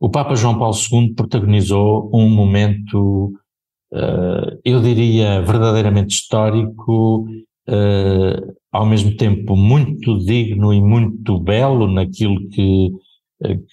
o 0.00 0.10
Papa 0.10 0.34
João 0.34 0.58
Paulo 0.58 0.74
II 0.74 1.14
protagonizou 1.14 2.10
um 2.12 2.28
momento, 2.28 3.32
uh, 3.92 4.58
eu 4.64 4.80
diria, 4.80 5.40
verdadeiramente 5.42 6.14
histórico, 6.14 7.26
uh, 7.68 8.56
ao 8.72 8.86
mesmo 8.86 9.16
tempo 9.16 9.54
muito 9.54 10.18
digno 10.18 10.72
e 10.72 10.80
muito 10.80 11.38
belo 11.38 11.86
naquilo 11.86 12.48
que, 12.48 12.90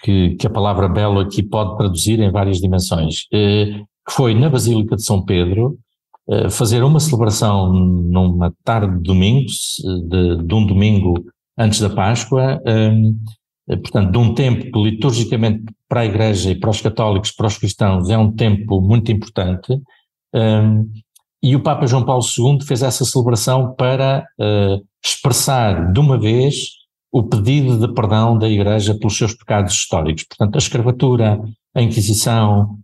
que, 0.04 0.36
que, 0.36 0.48
a 0.48 0.50
palavra 0.50 0.88
belo 0.88 1.20
aqui 1.20 1.42
pode 1.42 1.76
traduzir 1.78 2.20
em 2.20 2.32
várias 2.32 2.58
dimensões, 2.60 3.28
que 3.30 3.86
foi 4.10 4.34
na 4.34 4.50
Basílica 4.50 4.96
de 4.96 5.04
São 5.04 5.24
Pedro, 5.24 5.78
eh, 5.78 5.87
fazer 6.52 6.84
uma 6.84 7.00
celebração 7.00 7.72
numa 7.72 8.54
tarde 8.64 8.98
de 8.98 9.04
domingo, 9.04 9.46
de, 10.10 10.44
de 10.44 10.54
um 10.54 10.66
domingo 10.66 11.24
antes 11.58 11.80
da 11.80 11.90
Páscoa, 11.90 12.62
um, 12.66 13.18
eh, 13.68 13.76
portanto, 13.78 14.12
de 14.12 14.18
um 14.18 14.34
tempo 14.34 14.72
que 14.72 14.84
liturgicamente 14.84 15.64
para 15.90 16.02
a 16.02 16.06
Igreja 16.06 16.52
e 16.52 16.56
para 16.56 16.70
os 16.70 16.82
católicos, 16.82 17.32
para 17.32 17.48
os 17.48 17.58
cristãos, 17.58 18.10
é 18.10 18.18
um 18.18 18.32
tempo 18.32 18.80
muito 18.80 19.12
importante, 19.12 19.80
um, 20.34 20.90
e 21.42 21.56
o 21.56 21.62
Papa 21.62 21.86
João 21.86 22.06
Paulo 22.06 22.24
II 22.24 22.62
fez 22.66 22.82
essa 22.82 23.06
celebração 23.06 23.74
para 23.76 24.26
uh, 24.40 24.84
expressar 25.04 25.92
de 25.92 26.00
uma 26.00 26.20
vez 26.20 26.56
o 27.12 27.24
pedido 27.24 27.78
de 27.78 27.94
perdão 27.94 28.38
da 28.38 28.50
Igreja 28.50 28.98
pelos 28.98 29.18
seus 29.18 29.34
pecados 29.34 29.74
históricos. 29.74 30.26
Portanto, 30.26 30.56
a 30.56 30.58
escravatura, 30.58 31.40
a 31.76 31.82
Inquisição, 31.82 32.78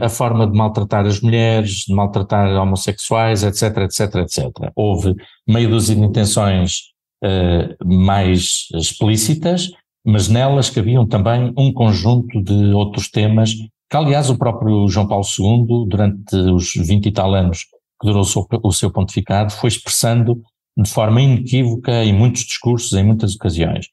a 0.00 0.08
forma 0.08 0.46
de 0.46 0.56
maltratar 0.56 1.06
as 1.06 1.20
mulheres, 1.20 1.84
de 1.86 1.94
maltratar 1.94 2.50
homossexuais, 2.60 3.42
etc, 3.42 3.78
etc, 3.78 4.14
etc. 4.16 4.44
Houve 4.76 5.14
meio 5.46 5.70
dúzia 5.70 5.96
de 5.96 6.02
intenções 6.02 6.92
uh, 7.24 7.84
mais 7.84 8.68
explícitas, 8.74 9.70
mas 10.06 10.28
nelas 10.28 10.70
cabiam 10.70 11.06
também 11.06 11.52
um 11.56 11.72
conjunto 11.72 12.42
de 12.42 12.72
outros 12.74 13.10
temas 13.10 13.52
que, 13.90 13.96
aliás, 13.96 14.30
o 14.30 14.38
próprio 14.38 14.86
João 14.88 15.08
Paulo 15.08 15.24
II, 15.24 15.88
durante 15.88 16.36
os 16.36 16.72
vinte 16.74 17.06
e 17.06 17.12
tal 17.12 17.34
anos 17.34 17.64
que 18.00 18.06
durou 18.06 18.22
o 18.22 18.24
seu, 18.24 18.46
o 18.62 18.72
seu 18.72 18.90
pontificado, 18.90 19.52
foi 19.52 19.68
expressando 19.68 20.40
de 20.76 20.90
forma 20.90 21.22
inequívoca 21.22 22.04
em 22.04 22.12
muitos 22.12 22.42
discursos, 22.42 22.92
em 22.92 23.04
muitas 23.04 23.34
ocasiões. 23.34 23.86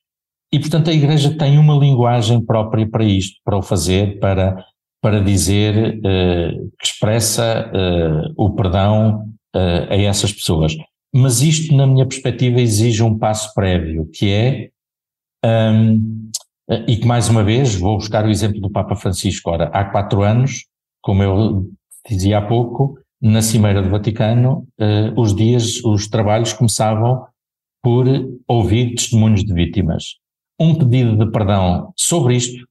E, 0.54 0.60
portanto, 0.60 0.90
a 0.90 0.94
Igreja 0.94 1.38
tem 1.38 1.58
uma 1.58 1.76
linguagem 1.76 2.44
própria 2.44 2.90
para 2.90 3.06
isto, 3.06 3.40
para 3.46 3.58
o 3.58 3.62
fazer, 3.62 4.20
para 4.20 4.66
para 5.02 5.20
dizer 5.20 5.98
uh, 5.98 6.72
que 6.80 6.86
expressa 6.86 7.72
uh, 7.74 8.34
o 8.38 8.52
perdão 8.52 9.26
uh, 9.56 9.90
a 9.90 9.96
essas 9.96 10.32
pessoas. 10.32 10.76
Mas 11.14 11.42
isto, 11.42 11.76
na 11.76 11.88
minha 11.88 12.06
perspectiva, 12.06 12.62
exige 12.62 13.02
um 13.04 13.18
passo 13.18 13.54
prévio, 13.54 14.08
que 14.14 14.32
é, 14.32 14.70
um, 15.44 16.30
e 16.88 16.96
que 16.96 17.06
mais 17.06 17.28
uma 17.28 17.44
vez 17.44 17.76
vou 17.76 17.98
buscar 17.98 18.26
o 18.26 18.30
exemplo 18.30 18.62
do 18.62 18.70
Papa 18.70 18.96
Francisco. 18.96 19.50
Ora, 19.50 19.66
há 19.74 19.84
quatro 19.84 20.22
anos, 20.22 20.66
como 21.02 21.22
eu 21.22 21.70
dizia 22.08 22.38
há 22.38 22.42
pouco, 22.42 22.98
na 23.22 23.42
Cimeira 23.42 23.82
do 23.82 23.90
Vaticano, 23.90 24.66
os 25.18 25.36
dias, 25.36 25.84
os 25.84 26.08
trabalhos 26.08 26.54
começavam 26.54 27.26
por 27.84 28.06
ouvir 28.48 28.96
testemunhos 28.96 29.44
de 29.44 29.54
vítimas. 29.54 30.16
Um 30.58 30.74
pedido 30.76 31.18
de 31.18 31.30
perdão 31.30 31.92
sobre 31.98 32.38
isto 32.38 32.66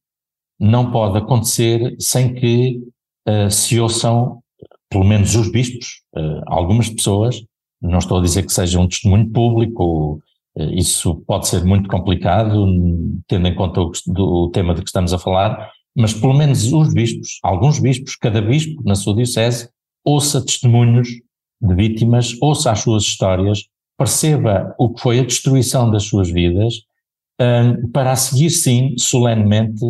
não 0.60 0.92
pode 0.92 1.16
acontecer 1.16 1.96
sem 1.98 2.34
que 2.34 2.82
uh, 3.26 3.50
se 3.50 3.80
ouçam, 3.80 4.42
pelo 4.90 5.04
menos 5.04 5.34
os 5.34 5.50
bispos, 5.50 6.02
uh, 6.14 6.42
algumas 6.46 6.90
pessoas, 6.90 7.42
não 7.80 7.98
estou 7.98 8.18
a 8.18 8.22
dizer 8.22 8.44
que 8.44 8.52
seja 8.52 8.78
um 8.78 8.86
testemunho 8.86 9.30
público, 9.30 10.20
uh, 10.56 10.74
isso 10.74 11.16
pode 11.26 11.48
ser 11.48 11.64
muito 11.64 11.88
complicado, 11.88 12.66
tendo 13.26 13.48
em 13.48 13.54
conta 13.54 13.80
o, 13.80 13.90
do, 14.08 14.50
tema 14.50 14.74
de 14.74 14.82
que 14.82 14.88
estamos 14.88 15.14
a 15.14 15.18
falar, 15.18 15.70
mas 15.96 16.12
pelo 16.12 16.34
menos 16.34 16.70
os 16.70 16.92
bispos, 16.92 17.38
alguns 17.42 17.78
bispos, 17.78 18.14
cada 18.16 18.42
bispo 18.42 18.82
na 18.84 18.94
sua 18.94 19.14
diocese, 19.14 19.70
ouça 20.04 20.44
testemunhos 20.44 21.08
de 21.62 21.74
vítimas, 21.74 22.36
ouça 22.40 22.70
as 22.70 22.80
suas 22.80 23.04
histórias, 23.04 23.64
perceba 23.96 24.74
o 24.78 24.92
que 24.92 25.00
foi 25.00 25.20
a 25.20 25.24
destruição 25.24 25.90
das 25.90 26.04
suas 26.04 26.30
vidas, 26.30 26.82
para 27.92 28.12
a 28.12 28.16
seguir 28.16 28.50
sim, 28.50 28.94
solenemente, 28.98 29.84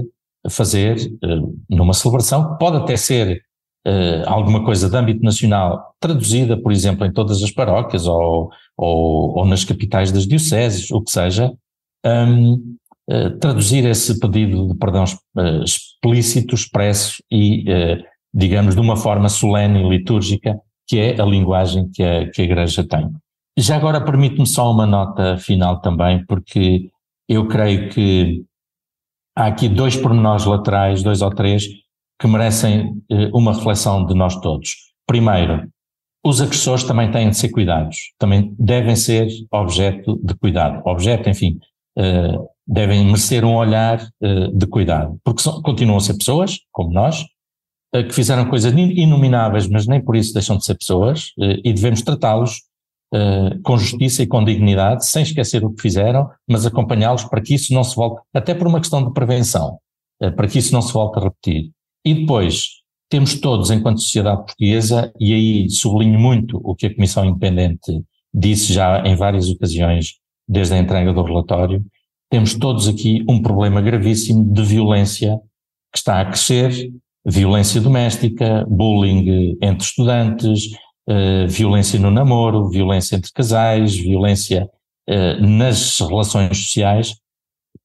fazer 0.49 0.97
uh, 1.23 1.55
numa 1.69 1.93
celebração 1.93 2.53
que 2.53 2.59
pode 2.59 2.79
até 2.79 2.97
ser 2.97 3.43
uh, 3.87 4.27
alguma 4.27 4.65
coisa 4.65 4.89
de 4.89 4.97
âmbito 4.97 5.23
nacional 5.23 5.95
traduzida, 6.01 6.57
por 6.61 6.73
exemplo, 6.73 7.05
em 7.05 7.13
todas 7.13 7.43
as 7.43 7.51
paróquias 7.51 8.07
ou, 8.07 8.51
ou, 8.77 9.39
ou 9.39 9.45
nas 9.45 9.65
capitais 9.65 10.11
das 10.11 10.27
dioceses, 10.27 10.91
o 10.91 11.03
que 11.03 11.11
seja, 11.11 11.53
um, 12.07 12.77
eh, 13.11 13.29
traduzir 13.39 13.85
esse 13.85 14.19
pedido 14.19 14.69
de 14.69 14.75
perdão 14.77 15.05
explícito, 15.63 16.55
expresso 16.55 17.23
e, 17.31 17.65
digamos, 18.33 18.75
de 18.75 18.81
uma 18.81 18.97
forma 18.97 19.29
solene 19.29 19.81
e 19.81 19.89
litúrgica, 19.89 20.59
que 20.89 20.99
é 20.99 21.21
a 21.21 21.25
linguagem 21.27 21.91
que 21.93 22.03
a, 22.03 22.31
que 22.31 22.41
a 22.41 22.45
Igreja 22.45 22.87
tem. 22.89 23.11
Já 23.59 23.77
agora 23.77 24.01
permite-me 24.01 24.47
só 24.47 24.73
uma 24.73 24.87
nota 24.87 25.37
final 25.37 25.81
também, 25.81 26.25
porque 26.25 26.89
eu 27.29 27.47
creio 27.47 27.91
que 27.91 28.43
há 29.41 29.47
aqui 29.47 29.69
dois 29.69 29.97
pormenores 29.97 30.45
laterais, 30.45 31.03
dois 31.03 31.23
ou 31.23 31.31
três, 31.31 31.65
que 32.21 32.29
merecem 32.29 33.03
eh, 33.11 33.31
uma 33.33 33.55
reflexão 33.55 34.05
de 34.05 34.15
nós 34.15 34.37
todos. 34.37 34.75
Primeiro, 35.07 35.67
os 36.25 36.43
agressores 36.43 36.85
também 36.85 37.11
têm 37.11 37.31
de 37.31 37.37
ser 37.37 37.49
cuidados, 37.49 38.13
também 38.19 38.55
devem 38.59 38.95
ser 38.95 39.29
objeto 39.51 40.21
de 40.23 40.35
cuidado. 40.35 40.83
Objeto, 40.85 41.31
enfim, 41.31 41.59
uh, 41.99 42.47
devem 42.67 43.07
merecer 43.07 43.43
um 43.43 43.57
olhar 43.57 44.07
uh, 44.23 44.55
de 44.55 44.67
cuidado, 44.67 45.19
porque 45.25 45.41
são, 45.41 45.63
continuam 45.63 45.97
a 45.97 46.01
ser 46.01 46.19
pessoas, 46.19 46.59
como 46.71 46.93
nós, 46.93 47.25
que 47.93 48.13
fizeram 48.13 48.45
coisas 48.45 48.73
inomináveis, 48.73 49.67
mas 49.67 49.87
nem 49.87 50.01
por 50.01 50.15
isso 50.15 50.33
deixam 50.33 50.57
de 50.57 50.65
ser 50.65 50.77
pessoas, 50.77 51.33
e 51.37 51.73
devemos 51.73 52.03
tratá-los 52.03 52.61
com 53.63 53.77
justiça 53.77 54.23
e 54.23 54.27
com 54.27 54.45
dignidade, 54.45 55.05
sem 55.07 55.23
esquecer 55.23 55.65
o 55.65 55.71
que 55.73 55.83
fizeram, 55.83 56.29
mas 56.49 56.65
acompanhá-los 56.65 57.25
para 57.25 57.41
que 57.41 57.55
isso 57.55 57.75
não 57.75 57.83
se 57.83 57.97
volte, 57.97 58.23
até 58.33 58.55
por 58.55 58.67
uma 58.67 58.81
questão 58.81 59.05
de 59.05 59.13
prevenção, 59.13 59.79
para 60.19 60.47
que 60.47 60.59
isso 60.59 60.73
não 60.73 60.83
se 60.83 60.93
volte 60.93 61.19
a 61.19 61.23
repetir. 61.25 61.71
E 62.05 62.15
depois, 62.15 62.69
temos 63.09 63.35
todos, 63.41 63.71
enquanto 63.71 64.01
sociedade 64.01 64.45
portuguesa, 64.45 65.13
e 65.19 65.35
aí 65.35 65.71
sublinho 65.71 66.19
muito 66.19 66.61
o 66.63 66.75
que 66.75 66.87
a 66.87 66.95
Comissão 66.95 67.25
Independente 67.25 68.03
disse 68.33 68.73
já 68.73 69.03
em 69.05 69.17
várias 69.17 69.51
ocasiões, 69.51 70.15
desde 70.49 70.75
a 70.75 70.79
entrega 70.79 71.13
do 71.13 71.23
relatório, 71.23 71.85
temos 72.31 72.55
todos 72.55 72.87
aqui 72.87 73.25
um 73.29 73.43
problema 73.43 73.81
gravíssimo 73.81 74.45
de 74.45 74.63
violência 74.63 75.37
que 75.93 75.99
está 75.99 76.21
a 76.21 76.25
crescer, 76.25 76.93
violência 77.27 77.81
doméstica, 77.81 78.65
bullying 78.69 79.59
entre 79.61 79.85
estudantes, 79.85 80.71
uh, 81.09 81.49
violência 81.49 81.99
no 81.99 82.11
namoro, 82.11 82.69
violência 82.69 83.17
entre 83.17 83.33
casais, 83.33 83.97
violência 83.97 84.69
uh, 85.09 85.47
nas 85.47 85.99
relações 86.01 86.57
sociais, 86.57 87.15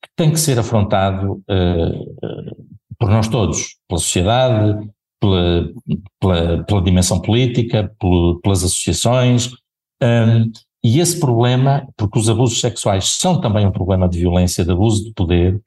que 0.01 0.09
tem 0.15 0.31
que 0.31 0.39
ser 0.39 0.59
afrontado 0.59 1.43
uh, 1.49 2.65
por 2.97 3.09
nós 3.09 3.27
todos, 3.27 3.75
pela 3.87 3.99
sociedade, 3.99 4.89
pela, 5.19 5.69
pela, 6.19 6.63
pela 6.63 6.81
dimensão 6.81 7.21
política, 7.21 7.91
pelas 8.41 8.63
associações, 8.63 9.51
um, 10.01 10.51
e 10.83 10.99
esse 10.99 11.19
problema, 11.19 11.87
porque 11.97 12.19
os 12.19 12.29
abusos 12.29 12.59
sexuais 12.59 13.05
são 13.05 13.41
também 13.41 13.65
um 13.65 13.71
problema 13.71 14.07
de 14.07 14.19
violência, 14.19 14.63
de 14.63 14.71
abuso 14.71 15.03
de 15.03 15.13
poder, 15.13 15.59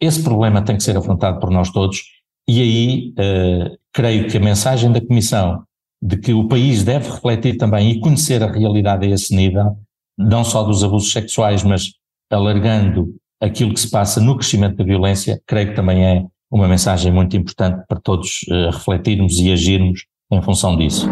esse 0.00 0.22
problema 0.22 0.62
tem 0.62 0.76
que 0.76 0.82
ser 0.82 0.96
afrontado 0.96 1.40
por 1.40 1.50
nós 1.50 1.70
todos, 1.70 2.02
e 2.46 2.60
aí 2.60 3.14
uh, 3.18 3.76
creio 3.92 4.28
que 4.28 4.36
a 4.36 4.40
mensagem 4.40 4.92
da 4.92 5.00
Comissão 5.00 5.64
de 6.02 6.16
que 6.16 6.32
o 6.32 6.46
país 6.46 6.82
deve 6.82 7.10
refletir 7.10 7.56
também 7.56 7.90
e 7.90 8.00
conhecer 8.00 8.42
a 8.42 8.50
realidade 8.50 9.06
a 9.06 9.10
esse 9.10 9.34
nível, 9.34 9.76
não 10.18 10.44
só 10.44 10.62
dos 10.62 10.84
abusos 10.84 11.12
sexuais, 11.12 11.62
mas 11.62 11.92
alargando 12.30 13.14
aquilo 13.40 13.72
que 13.72 13.80
se 13.80 13.90
passa 13.90 14.20
no 14.20 14.36
crescimento 14.36 14.76
da 14.76 14.84
violência, 14.84 15.40
creio 15.46 15.68
que 15.68 15.76
também 15.76 16.04
é 16.04 16.24
uma 16.50 16.68
mensagem 16.68 17.12
muito 17.12 17.36
importante 17.36 17.84
para 17.88 18.00
todos 18.00 18.42
uh, 18.48 18.70
refletirmos 18.70 19.38
e 19.40 19.52
agirmos 19.52 20.04
em 20.30 20.42
função 20.42 20.76
disso. 20.76 21.08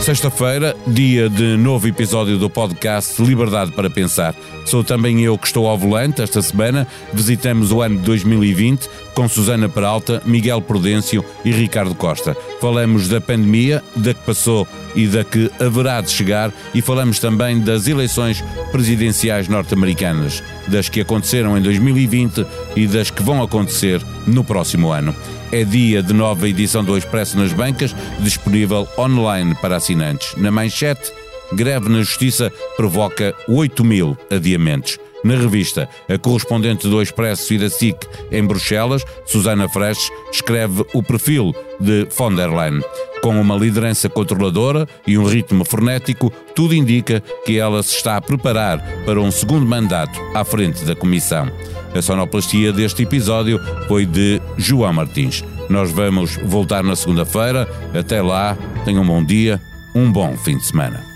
Sexta-feira, 0.00 0.76
dia 0.86 1.28
de 1.28 1.56
novo 1.56 1.88
episódio 1.88 2.38
do 2.38 2.48
podcast 2.48 3.20
Liberdade 3.20 3.72
para 3.72 3.90
Pensar. 3.90 4.34
Sou 4.66 4.82
também 4.82 5.22
eu 5.22 5.38
que 5.38 5.46
estou 5.46 5.68
ao 5.68 5.78
volante 5.78 6.20
esta 6.20 6.42
semana. 6.42 6.88
Visitamos 7.12 7.70
o 7.70 7.80
ano 7.80 7.98
de 7.98 8.02
2020 8.02 8.90
com 9.14 9.28
Susana 9.28 9.68
Peralta, 9.68 10.20
Miguel 10.26 10.60
Prudêncio 10.60 11.24
e 11.44 11.52
Ricardo 11.52 11.94
Costa. 11.94 12.36
Falamos 12.60 13.08
da 13.08 13.20
pandemia, 13.20 13.82
da 13.94 14.12
que 14.12 14.24
passou 14.26 14.66
e 14.94 15.06
da 15.06 15.22
que 15.22 15.50
haverá 15.60 16.00
de 16.00 16.10
chegar 16.10 16.52
e 16.74 16.82
falamos 16.82 17.20
também 17.20 17.60
das 17.60 17.86
eleições 17.86 18.44
presidenciais 18.72 19.46
norte-americanas, 19.46 20.42
das 20.66 20.88
que 20.88 21.00
aconteceram 21.00 21.56
em 21.56 21.62
2020 21.62 22.44
e 22.74 22.88
das 22.88 23.08
que 23.08 23.22
vão 23.22 23.40
acontecer 23.40 24.02
no 24.26 24.42
próximo 24.42 24.90
ano. 24.90 25.14
É 25.52 25.62
dia 25.62 26.02
de 26.02 26.12
nova 26.12 26.48
edição 26.48 26.82
do 26.82 26.98
Expresso 26.98 27.38
nas 27.38 27.52
bancas, 27.52 27.94
disponível 28.18 28.88
online 28.98 29.54
para 29.54 29.76
assinantes. 29.76 30.34
Na 30.36 30.50
manchete, 30.50 31.12
greve 31.52 31.88
na 31.88 31.98
Justiça 31.98 32.52
provoca 32.76 33.34
8 33.48 33.84
mil 33.84 34.16
adiamentos. 34.30 34.98
Na 35.24 35.34
revista, 35.34 35.88
a 36.08 36.16
correspondente 36.18 36.86
do 36.86 37.02
Expresso 37.02 37.52
e 37.52 37.58
da 37.58 37.68
SIC 37.68 37.96
em 38.30 38.44
Bruxelas, 38.44 39.04
Susana 39.24 39.68
Freches, 39.68 40.08
escreve 40.30 40.84
o 40.94 41.02
perfil 41.02 41.52
de 41.80 42.06
von 42.16 42.32
der 42.32 42.48
Leyen. 42.48 42.80
Com 43.22 43.40
uma 43.40 43.56
liderança 43.56 44.08
controladora 44.08 44.86
e 45.04 45.18
um 45.18 45.24
ritmo 45.24 45.64
frenético, 45.64 46.32
tudo 46.54 46.74
indica 46.74 47.20
que 47.44 47.58
ela 47.58 47.82
se 47.82 47.96
está 47.96 48.16
a 48.16 48.20
preparar 48.20 48.78
para 49.04 49.20
um 49.20 49.32
segundo 49.32 49.66
mandato 49.66 50.16
à 50.32 50.44
frente 50.44 50.84
da 50.84 50.94
Comissão. 50.94 51.50
A 51.92 52.00
sonoplastia 52.00 52.72
deste 52.72 53.02
episódio 53.02 53.60
foi 53.88 54.06
de 54.06 54.40
João 54.56 54.92
Martins. 54.92 55.42
Nós 55.68 55.90
vamos 55.90 56.36
voltar 56.44 56.84
na 56.84 56.94
segunda-feira. 56.94 57.66
Até 57.98 58.22
lá, 58.22 58.56
tenham 58.84 59.02
um 59.02 59.06
bom 59.06 59.24
dia, 59.24 59.60
um 59.94 60.12
bom 60.12 60.36
fim 60.36 60.56
de 60.56 60.66
semana. 60.66 61.15